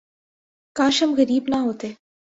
کاش 0.75 0.95
ہم 1.03 1.11
غریب 1.17 1.43
نہ 1.47 1.59
ہوتے 1.61 1.89